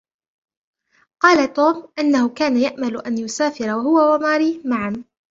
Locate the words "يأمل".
2.57-2.97